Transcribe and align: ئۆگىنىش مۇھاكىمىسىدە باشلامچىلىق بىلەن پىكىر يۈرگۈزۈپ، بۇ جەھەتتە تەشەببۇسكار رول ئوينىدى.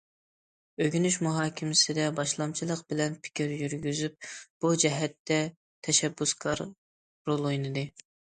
ئۆگىنىش 0.83 1.17
مۇھاكىمىسىدە 1.25 2.07
باشلامچىلىق 2.19 2.81
بىلەن 2.93 3.17
پىكىر 3.27 3.53
يۈرگۈزۈپ، 3.59 4.27
بۇ 4.65 4.73
جەھەتتە 4.85 5.39
تەشەببۇسكار 5.89 6.65
رول 7.31 7.47
ئوينىدى. 7.51 7.85